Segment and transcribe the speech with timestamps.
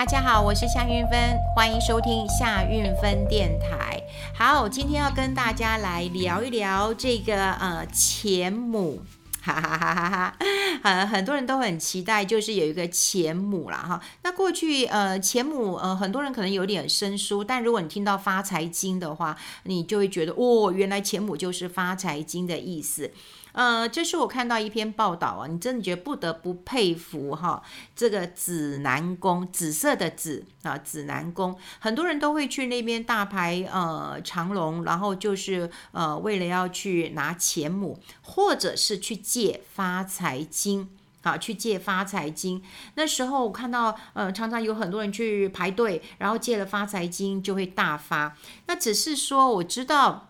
[0.00, 4.02] 大家好，我是夏韵芬，欢迎收听夏运芬电台。
[4.34, 9.02] 好，今天要跟大家来聊一聊这个呃钱母。
[9.42, 10.36] 哈哈哈哈哈！
[10.82, 14.00] 呃，很多人都很期待，就是有一个钱母啦哈。
[14.22, 23.10] 那过去呃，钱母呃，很多人可能有点生疏，但如果你听到发财经的话，你就会觉得哦，原来钱母就是发财经的意思。
[23.52, 27.62] 呃，这是我看到一篇报道啊，你真的觉得不得不佩服哈，
[27.96, 40.88] 这个紫南宫，紫色的紫啊，紫南宫，很多人都会去那边大排呃长龙，然后就是呃为了要去拿钱母，或者是去借发财金
[41.22, 42.62] 啊，去借发财金。
[42.94, 48.36] 那时候我看到呃，常常有很多人去排队，然后借了发财金就会大发。
[48.66, 50.28] 那只是说我知道。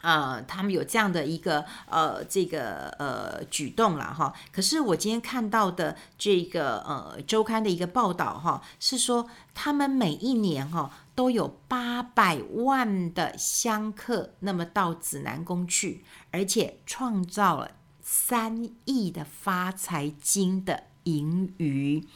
[0.00, 4.32] 呃，他们有这样的一个呃这个呃举动了哈。
[4.52, 22.06] 可是我今天看到的这个呃周刊的一个报道哈，是说他们每一年哈都有八百万的香客那么到紫南宫去，而且创造了三亿的发财金的盈余。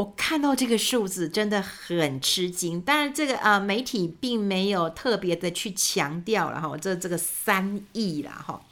[0.00, 8.62] 我看到这个数字真的很吃惊，当然这个呃媒体并没有特别的去强调了哈，这这个三亿了哈，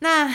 [0.00, 0.30] 那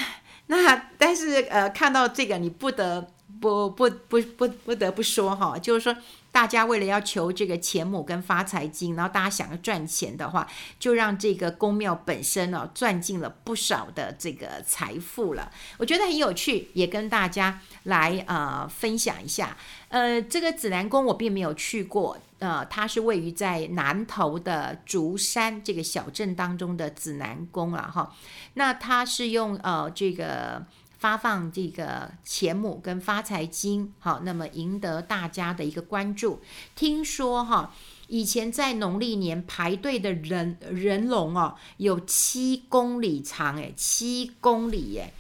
[0.48, 3.08] 那但是呃看到这个你不得
[3.40, 5.96] 不不不不不得不说哈，就是说。
[6.32, 10.48] 大家为了要求这个钱母跟发财金，然后大家想要赚钱的话，
[10.80, 15.52] 就让这个宫庙本身呢赚进了不少的这个财富了。
[15.78, 19.58] 我觉得很有趣，也跟大家来呃分享一下。
[19.90, 28.16] 呃，这个紫南宫我并没有去过，呃，它是位于在南投的竹山这个小镇当中的紫南宫了哈。
[28.54, 30.64] 那它是用呃这个。
[31.00, 36.40] 发放这个钱母跟发财金，好，那么赢得大家的一个关注。
[36.76, 37.74] 听说哈，
[38.08, 45.14] 以前在农历年排队的人人龙哦，有七公里长诶，七公里耶。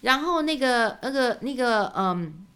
[0.00, 2.46] 然后那个那个那个嗯。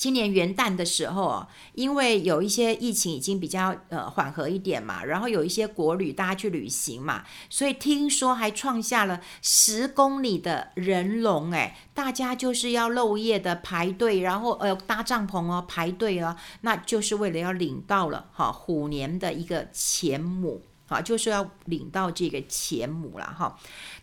[0.00, 23.54] 今年元旦的时候，因为有一些疫情已经比较呃缓和一点嘛，然后有一些国旅大家去旅行嘛，所以听说还创下了十公里的人龙哎，大家就是要漏夜的排队，然后呃搭帐篷哦排队哦，那就是为了要领到了哈虎年的一个钱母啊，就是要领到这个钱母了哈，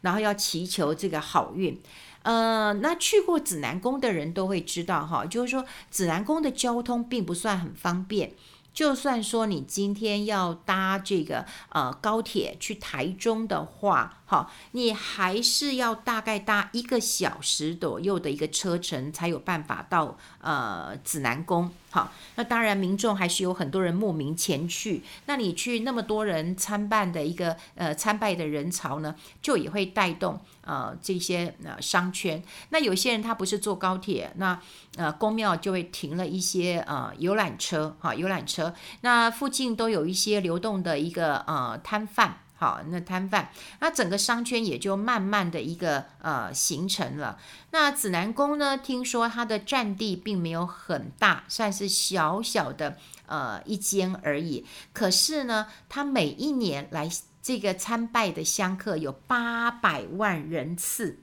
[0.02, 1.81] 然后要祈求这个好运。
[2.27, 8.33] 呃，那去过紫南宫的人都会知道哈，就是说紫南宫的交通并不算很方便。
[8.73, 21.71] 就算说你今天要搭这个呃高铁去台中的话，哈，你还是要大概搭一个小时左右的一个车程，才有办法到呃紫南宫。
[21.89, 25.01] 好，那当然民众还是有很多人慕名前去。
[25.25, 32.43] 那你去那么多人参办的一个呃参拜的人潮呢，就也会带动呃这些呃商圈。
[32.69, 34.59] 那有些人他不是坐高铁，那
[34.97, 38.73] 呃宫庙就会停了一些呃游览车，哈，游览车。
[39.01, 47.38] 那附近都有一些流动的一个呃摊贩，好，那摊贩，那整个商圈也就慢慢的一个呃形成了。
[47.69, 52.97] 那紫南宫呢，听说它的占地并没有很大，算是小小的
[53.28, 54.66] 呃一间而已。
[54.91, 57.07] 可是呢，它每一年来
[57.44, 61.19] 这个参拜的香客有八百万人次。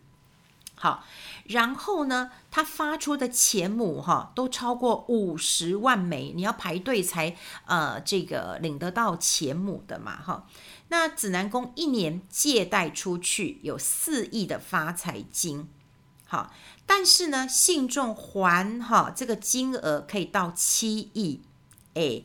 [0.77, 1.05] 好，
[1.45, 7.37] 然后呢，他发出的钱母哈都超过五十万枚，你要排队才
[7.67, 10.47] 呃这个领得到钱母的嘛哈。
[10.89, 15.69] 那指南宫一年借贷出去有四亿的发财金，
[16.27, 16.53] 好，
[16.85, 21.41] 但是呢，信众还哈这个金额可以到七亿，
[21.95, 22.23] 哎，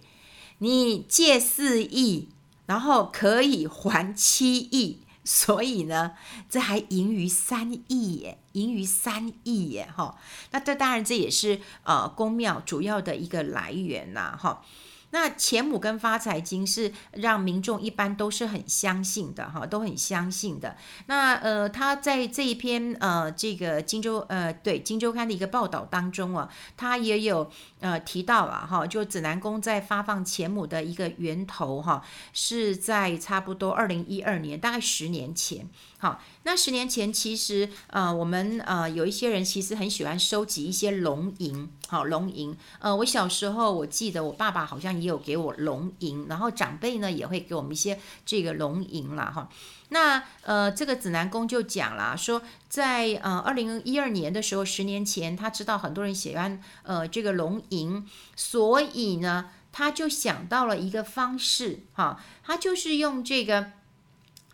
[0.58, 2.30] 你借四亿，
[2.66, 5.02] 然后可以还七亿。
[5.32, 6.14] 所以呢，
[6.50, 10.18] 这还盈余三亿耶，盈余三亿耶，哈。
[10.50, 14.64] 那这当然这也是呃宫庙主要的一个来源呐，哈。
[15.12, 20.78] 那钱母跟发财金是让民众一般都是很相信的哈，都很相信的。
[21.08, 35.68] 那呃，他在这一篇呃这个金周呃对金周刊的一个报道当中啊，他也有呃提到了哈，就紫南宫在发放钱母的一个源头哈，是在差不多二零一二年，大概十年前。
[36.02, 42.56] 好，那十年前其实呃，我们呃有一些人其实很喜欢收集一些龙银，好龙银。
[42.80, 49.50] 呃，我小时候我记得我爸爸好像也有给我龙银，然后长辈呢也会给我们一些这个龙银啦哈。
[49.90, 58.08] 那呃，这个指南宫就讲了，说在呃二零一二年的时候，十年前他知道很多人喜欢呃这个龙银，
[58.38, 63.74] 所以呢他就想到了一个方式哈，他就是用这个。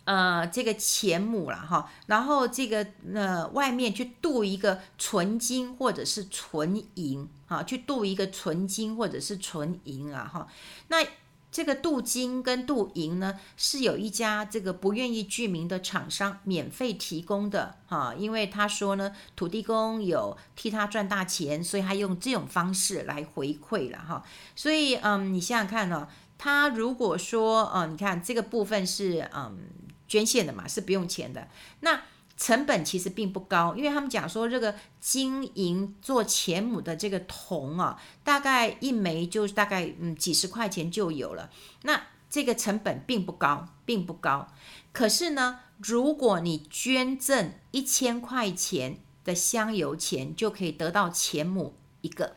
[0.06, 10.46] 呃，这个钱母了哈，然后这个呃外面去镀一个纯金或者是纯银啊，去镀一个纯金或者是纯银啊哈。
[10.86, 11.04] 那
[11.50, 24.22] 这个镀金跟镀银呢，是有一家这个不愿意具名的厂商免费提供的哈，因为他说呢，土地公有替他赚大钱，所以他用这种方式来回馈了哈。
[24.54, 26.06] 所以嗯，你想想看呢，
[26.38, 29.58] 他如果说嗯，你看这个部分是嗯。
[30.06, 31.48] 捐献的嘛，是不用钱的，
[31.80, 32.02] 那
[32.36, 41.50] 成本其实并不高，因为他们讲说这个金银做钱母的这个铜啊，大概一枚就大概嗯几十块钱就有了，
[41.82, 44.48] 那这个成本并不高，并不高。
[44.92, 52.36] 可是呢，如果你捐赠一千块钱的香油钱，就可以得到钱母一个。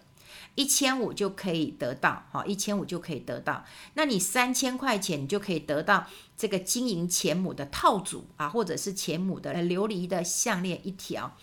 [0.59, 3.63] 一千五就可以得到，哈，一千五就可以得到。
[3.93, 11.33] 那你三千块钱，你就可以得到这个金银钱母的套组啊，或者是钱母的琉璃的项链一条。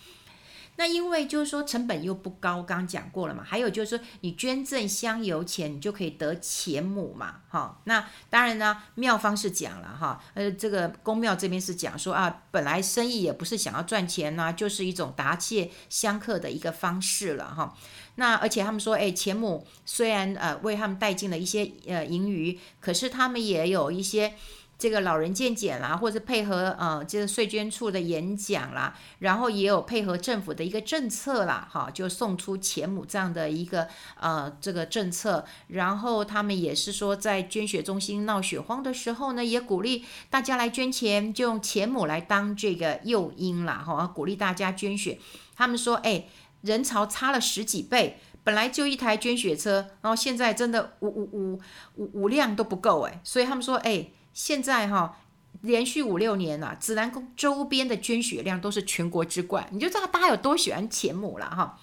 [0.77, 3.43] 那因为就是说成本又不高，刚刚讲过了嘛。
[3.43, 7.81] 还有就是说你捐赠香油钱，你就可以得钱母嘛，哈。
[7.85, 17.75] 那当然呢，庙方是讲了哈，呃，这个宫庙这边是讲说啊，本来生意也不是想要赚钱呐，就是一种答谢香客的一个方式了哈。
[18.17, 24.35] 那而且他们说，哎，钱母虽然呃为他们带进了一些呃盈余，可是他们也有一些。
[24.79, 33.89] 这个老人健检啦，或者配合呃这个税捐处的演讲啦，然后也有配合政府的一个政策啦，哈，就送出钱母这样的一个
[34.21, 35.47] 呃这个政策。
[35.69, 45.19] 然后他们也是说，在捐血中心闹血荒的时候呢，也鼓励大家来捐钱，就用钱母来当这个诱因啦，哈，鼓励大家捐血。
[45.55, 46.27] 他们说，哎，
[46.61, 51.61] 人潮差了十几倍，本来就一台捐血车，然后现在真的五五五
[51.95, 54.09] 五五辆都不够，哎，所以他们说，哎。
[54.37, 55.17] 现在哈，
[55.63, 61.81] 连续五六年了，指南宫周边的捐血量都是全国之冠，你就知道大家有多喜欢钱母了哈。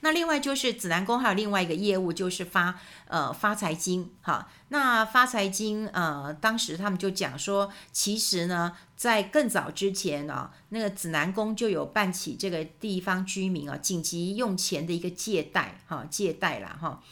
[0.00, 4.48] 那另外就是指南宫还有另外一个业务，就是发呃发财金哈。
[4.68, 17.02] 那发财金呃，当时他们就讲说，其实呢，在更早之前啊，那个指南宫就有办起这个地方居民啊紧急用钱的一个借贷哈，借贷了哈。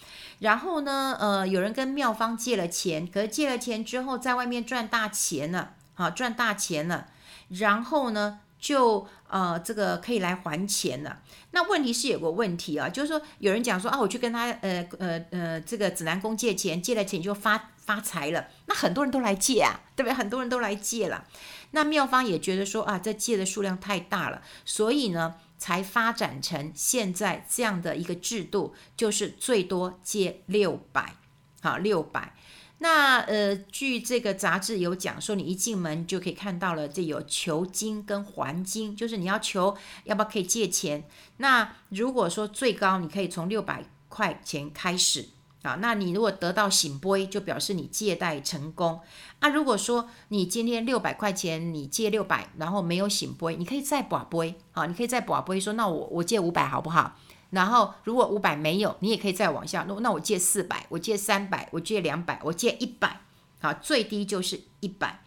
[0.41, 7.07] 然后呢，呃，有人跟妙方借了钱，可是借了钱之后，在外面赚大钱了，好赚大钱了。
[7.51, 11.21] 然后呢，就呃，这个可以来还钱了。
[11.51, 18.47] 那问题是有个问题啊，就是说有人讲说啊，我去跟他呃呃呃这个指南宫借钱，借了钱就发发财了。
[18.67, 20.15] 那很多人都来借啊，对不对？
[20.15, 21.25] 很多人都来借了。
[21.73, 25.35] 那妙方也觉得说啊，这借的数量太大了，所以呢。
[25.61, 31.15] 才发展成现在这样的一个制度，就是最多借六百，
[31.61, 32.35] 好六百。
[32.79, 41.07] 那呃，据这个杂志有讲说，你一进门就可以看到了，这有求金跟还金，就是你要求要不要可以借钱。
[41.37, 45.29] 那如果说最高，你可以从六百块钱开始。
[45.63, 48.99] 啊，那你如果得到醒杯，就表示你借贷成功。
[49.41, 54.55] 啊，如果说你今天六百块钱，你借六百，然后没有醒杯，你可以再跋杯。
[54.73, 57.15] 啊，你可以再跋杯，说那我我借五百好不好？
[57.51, 59.85] 然后如果五百没有，你也可以再往下。
[59.87, 63.21] 那那我借四百，我借三百，我借两百，我借一百。
[63.61, 65.21] 好，最低就是一百。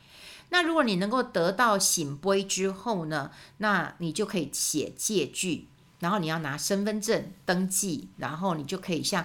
[0.49, 5.67] 那如果你能够得到醒杯之后呢，那你就可以写借据，
[5.99, 9.23] 然后你要拿身份证登记，然后你就可以像。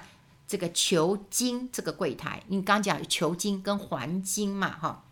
[0.49, 5.05] 这个球金这个柜台，你刚讲球金跟黄金嘛，哈，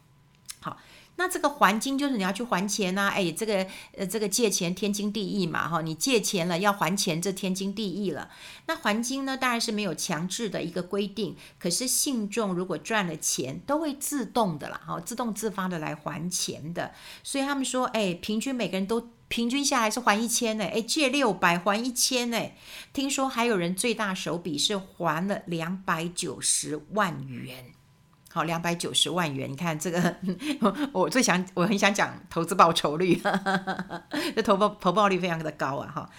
[0.60, 0.78] 好，
[1.16, 8.30] 那这个还金就是你要去还钱呐，哎，这个呃这个借钱天经地义嘛，哈，你借钱了要还钱，这天经地义了。
[8.66, 16.92] 那还金呢，当然是没有强制的一个规定，可是信众如果赚了钱，都会自动的啦，哈，自动自发的来还钱的。
[17.22, 19.10] 所以他们说，哎，平均每个人都。
[19.28, 22.40] 平均下来是还一千呢，哎，借六百还一千呢。
[22.92, 27.72] 听说还有人最大手笔是还了两百九十万元，
[28.36, 29.50] 好，两百九十万元。
[29.50, 30.14] 你看这个，
[30.92, 33.18] 我最想，我很想讲投资报酬率，
[34.36, 36.10] 这投报投报率非常的高啊，哈。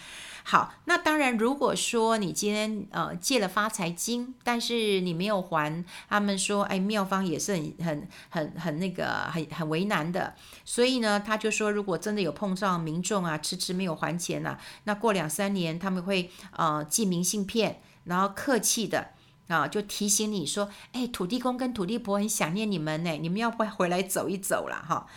[0.44, 10.34] 好，那当然，如果说你今天呃借了发财金，但是你没有还，他们说，哎，妙方也是很很很很那个很很为难的。
[10.66, 19.10] 所以呢，他就说，如果真的有碰上民众啊迟迟没有还钱呐、啊，那过两三年他们会呃寄明信片，然后客气的
[19.48, 25.08] 啊就提醒你说，哎，土地公跟土地婆很想念你们呢，你们要不要回来走一走了哈？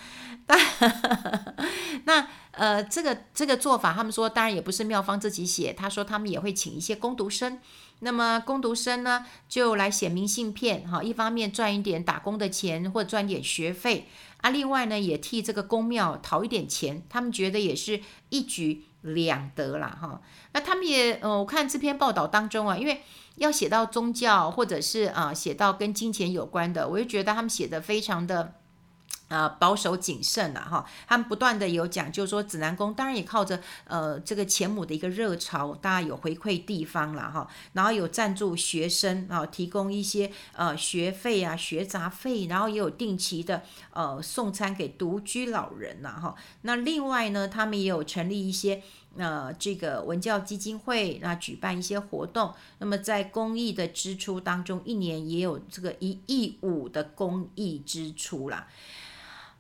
[2.05, 7.61] 那呃，这个这个做法，他们说当然也不是庙方自己写，他说他们也会请一些工读生，
[8.01, 14.09] 那么工读生呢就来写明信片，哈，一方面赚一点打工的钱或赚点学费
[14.39, 20.21] 啊，另外呢也替这个公庙讨一点钱，他们觉得也是一举两得啦，哈。
[20.53, 23.03] 那他们也呃，我看这篇报道当中啊，因为
[23.41, 28.55] 要写到宗教或者是啊写到跟金钱有关的，我就觉得他们写的非常的。
[29.31, 46.35] 呃，保守谨慎了哈，他们不断的有讲，就是说指南宫当然也靠着呃这个钱母的一个热潮，大家有回馈地方了哈，然后有赞助学生啊，提供一些呃学费啊、学杂费，然后也有定期的呃送餐给独居老人呐哈。
[46.63, 48.83] 那另外呢，他们也有成立一些
[49.17, 52.55] 呃这个文教基金会，那举办一些活动。
[52.79, 58.67] 那么在公益的支出当中，一年也有这个一亿五的公益支出啦。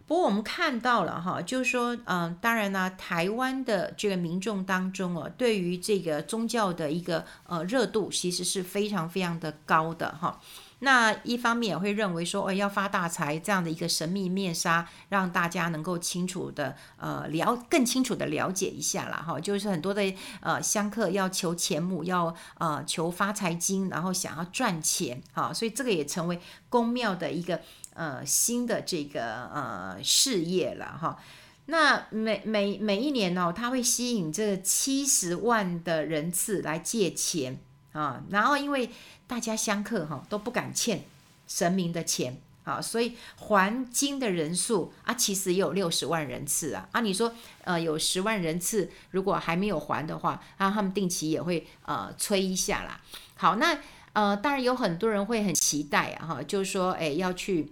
[0.06, 10.40] 不过我们看到了哈，就是说，嗯，当然呢，台湾的这个民众当中哦，对于这个宗教的一个呃热度，其实是非常非常的高的哈。
[10.80, 19.38] 那一方面也会认为说，哎，要发大财这样的一个神秘面纱，让大家能够清楚的呃了更清楚的了解一下啦哈。
[19.38, 27.60] 就是很多的呃香客要求钱母，要呃求发财金，然后想要赚钱哈，所以这个也成为宫庙的一个。
[27.92, 31.18] 呃，新的这个呃事业了哈，
[31.66, 37.60] 那每每每一年呢、它会吸引这七十万的人次来借钱
[37.92, 38.88] 啊，然后因为
[39.30, 41.04] 大家相克哈都不敢欠
[41.46, 47.32] 神明的钱啊，所以还金的人数啊，其实也有六十万人次啊啊，你说
[47.62, 53.00] 呃有十万人次如果还没有还的话，啊他们定期也会呃催一下啦。
[53.36, 53.78] 好，那
[54.14, 57.70] 呃当然有很多人会很期待啊哈，就是说哎要去。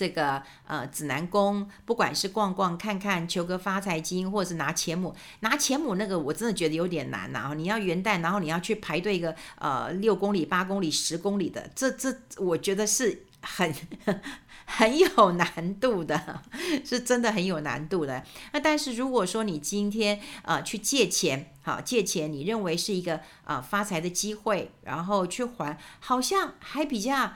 [0.00, 7.52] 这个呃指南宫，不管是逛逛看看，求个发财金，或者是拿钱母，拿钱母那个我真的觉得有点难呐。
[7.54, 13.74] 你要元旦，然后你要去排队一个呃六公里、八公里、十公里的，这这我觉得是很
[14.64, 16.40] 很有难度的，
[16.82, 18.24] 是真的很有难度的。
[18.54, 27.34] 那但是如果说你今天呃去借钱，好借钱，你认为是一个呃发财的机会，然后去还，好像还比较。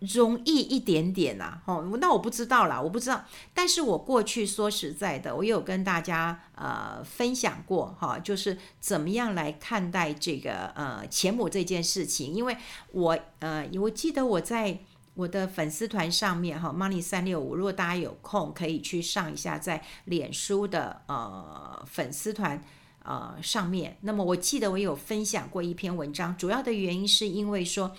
[0.00, 3.24] 容易一点点呐，哦，那我不知道啦，我不知道。
[3.52, 12.32] 但是我过去说实在的，我有跟大家呃分享过哈，就是怎么样来看待这个呃钱母这件事情。
[12.32, 12.56] 因为
[12.92, 14.78] 我呃，我记得我在
[15.14, 22.62] 我的粉丝团上面哈，Money 三六五，如果大家有空可以去上一下，在脸书的呃粉丝团
[23.02, 23.96] 呃上面。
[24.02, 27.96] 那么我记得我有分享过一篇文章，主要的原因是因为说。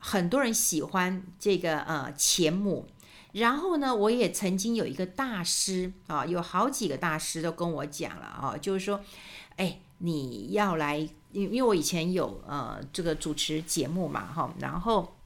[0.00, 2.86] 很多人喜欢这个呃钱母，
[3.32, 9.00] 然后呢，我也曾经有一个大师啊，有好几个大师都跟我讲了啊，就是说，
[9.56, 15.16] 哎，你要来，因因为我以前有呃这个主持节目嘛哈，然后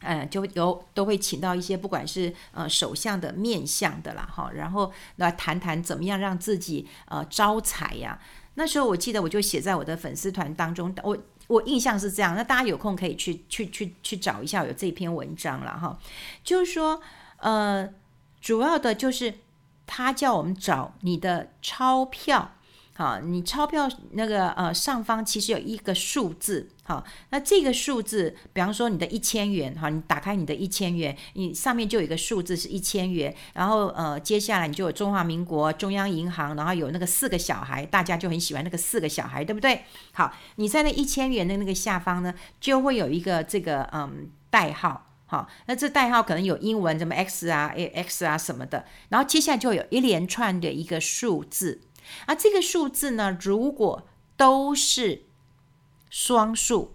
[0.00, 8.20] 呃就有都会请到一些不管是呃手相的面相的啦哈，然后来谈谈怎么样让自己呃招财呀。
[8.54, 11.16] 那时候我记得我就写在我的粉丝团当中，我。
[11.46, 15.98] 我印象是这样，那大家有空可以去去去去找一下有这篇文章了哈，
[16.42, 17.00] 就是说，
[17.38, 17.88] 呃，
[18.40, 19.34] 主要的就是
[19.86, 22.52] 他叫我们找你的钞票。
[22.96, 39.82] 好，你钞票那个呃上方其实有一个数字，好，那这个数字，比方说你的一千元，哈，你打开你的一千元，你上面就有一个数字是一千元，然后呃接下来你就有中华民国中央银行，然后有那个四个小孩，大家就很喜欢那个四个小孩，对不对？
[40.12, 51.82] 好，你在那一千元的那个下方呢，就会有一个这个嗯代号，好，那这代号可能有英文什么 X 啊、X 啊什么的，然后接下来就有一连串的一个数字。
[52.26, 55.24] 而这个数字呢，如果都是
[56.10, 56.94] 双数，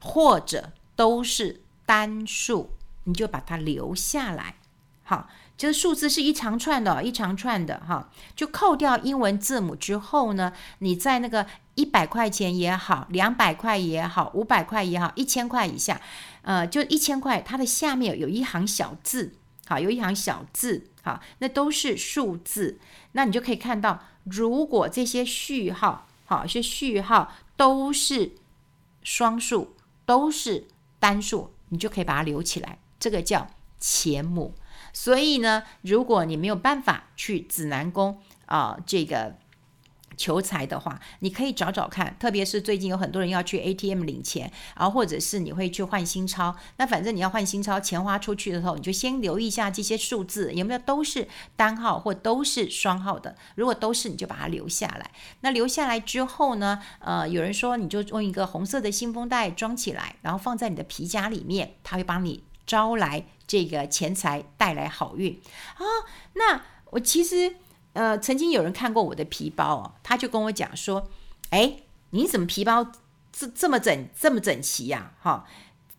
[0.00, 2.70] 或者都是单数，
[3.04, 4.56] 你就把它留下来。
[5.02, 16.00] 好，这个数字是一长串的，一长串的哈，就扣掉英文字母之后呢，你在那个一百块钱也好，两百块也好，五百块也好，一千块以下，
[16.42, 19.34] 呃，就一千块，它的下面有一行小字，
[19.66, 22.78] 好，有一行小字，好，那都是数字，
[23.12, 24.04] 那你就可以看到。
[24.24, 28.32] 如果这些序号好，一些序号都是
[29.02, 29.74] 双数，
[30.06, 30.66] 都是
[30.98, 32.78] 单数，你就可以把它留起来。
[32.98, 34.54] 这个叫前母。
[34.92, 39.36] 所以呢，如果你没有办法去指南宫啊，这个。
[40.16, 46.54] 求财的话，你可以找找看，特别是最近有很多人要去 ATM 领钱，然后或者是你会去换新钞。
[46.76, 53.36] 那反正你要换新钞，钱花出去的时候，你就先留意一下这些数字有没有都是单号或都是双号的。
[53.54, 55.10] 如果都是，你就把它留下来。
[55.40, 65.40] 那留下来之后呢，呃，有人说你就用一个红色的信封袋装起来，然后放在你的皮夹里面，它会帮你招来这个钱财，带来好运
[65.76, 65.82] 啊。
[66.34, 67.56] 那我其实。
[67.94, 71.08] 呃，曾经有人看过我的皮包哦，他就跟我讲说
[71.50, 71.78] ：“哎，
[72.10, 72.92] 你怎么皮包
[73.32, 75.12] 这这么整这么整齐呀？
[75.22, 75.46] 哈，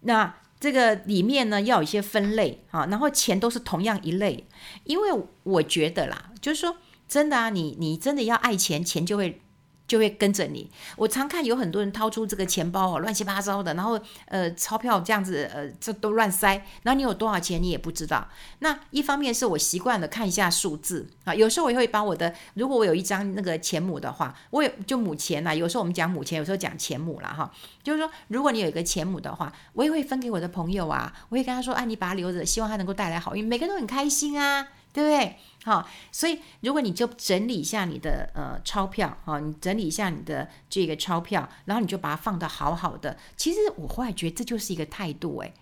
[0.02, 4.46] 那这个里面呢要有一些分类哈，然后钱都是同样一类，
[4.84, 5.10] 因为
[5.44, 9.42] 我觉得啦，就是说真的啊，你你真的要爱钱，钱就会。”
[9.88, 10.70] 就会跟着你。
[10.96, 18.28] 我常看有很多人掏出这个钱包哦，乱七八糟的，然后呃钞票这样子呃这都乱塞，然后你有多少钱你也不知道。
[18.60, 25.54] 那一方面是我习惯了看一下数字啊，有时候我也会把我的，如果我有一张那个钱母的话，我也就母钱呐。
[25.54, 27.52] 有时候我们讲母钱，有时候讲钱母了哈。
[27.84, 34.68] 就是说，如果你有一个钱母的话，我也会分给我的朋友啊，我会跟他说，哎，你把它留着，希望它能够带来好运，每个人都很开心啊。
[34.96, 35.36] 对不对？
[35.66, 43.18] 好，所以如果你就整理一下你的呃钞票，哈，你整理一下你的这个钞票，然后你就把它放的好好的。
[43.36, 45.54] 其实我后来觉得这就是一个态度，诶，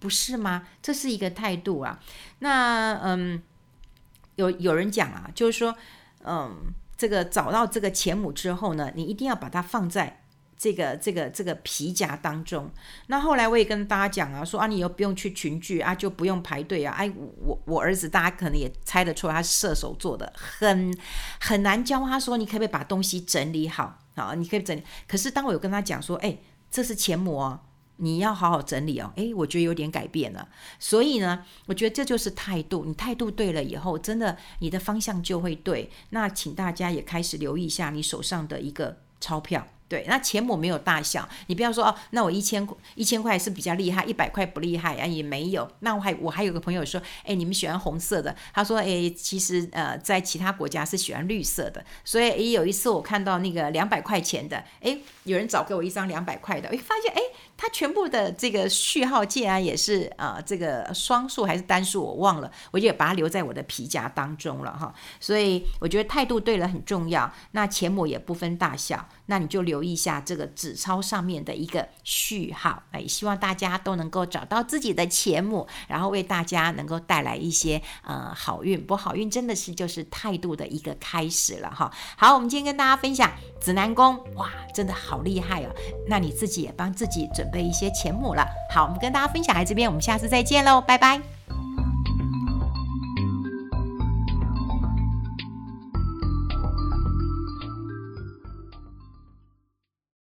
[0.00, 0.66] 不是吗？
[0.82, 2.00] 这是一个态度啊。
[2.40, 3.40] 那嗯，
[4.34, 5.76] 有有人讲啊，就是说，
[6.24, 10.19] 嗯，这个找到这个钱母之后呢，你一定要把它放在。
[10.60, 12.70] 这个这个这个皮夹当中，
[13.06, 16.94] 那后来我也跟大家讲啊，说啊，你又不用去群聚啊，就不用排队啊。
[16.98, 20.94] 哎，我我儿子大家可能也猜得出来，他是射手座的，很
[21.40, 24.34] 很难教他说，你可不可以把东西整理好啊？
[24.34, 24.82] 你可以整理。
[25.08, 26.36] 可是当我有跟他讲说，哎，
[26.70, 27.60] 这是钱母哦，
[27.96, 29.10] 你要好好整理哦。
[29.16, 30.46] 哎，我觉得有点改变了。
[30.78, 32.84] 所以呢，我觉得这就是态度。
[32.84, 35.90] 你态度对了以后，真的你的方向就会对。
[36.10, 39.66] 那请大家也开始留意一下你手上的一个钞票。
[39.90, 45.68] 对，那钱我没有大小，你不要说哦，那我一千一千块是比较厉害，一百块不厉害啊，也没有。
[45.80, 51.84] 那我还我还有个朋友说，哎，你们喜欢红色的，他说，哎，其实呃，在其他国家是喜欢绿色的。
[52.04, 57.20] 所以也有一次我看到那个两百块钱的，哎，有人找给我一张两百块的，我发现哎。
[57.62, 64.94] 它全部的这个序号竟然也是啊、呃，这个双数还是单数，我忘了，我就把它留在我的皮夹当中了哈。
[65.20, 67.30] 所以我觉得态度对了很重要。
[67.50, 72.82] 那钱母也不分大小，那你就留意一下这个纸钞上面的一个序号。
[72.92, 78.82] 哎，希望大家都能够找到自己的钱母，然后为大家能够带来一些呃好运。
[78.86, 81.92] 不好运真的是就是态度的一个开始了哈。
[82.16, 83.30] 好，我们今天跟大家分享
[83.60, 85.68] 指南宫，哇，真的好厉害哦。
[86.08, 87.60] 那你自己也帮自己准的。
[87.60, 88.44] 一些钱母了。
[88.70, 91.20] 好，我们跟大家分享在这边，我们下次再见喽，拜拜。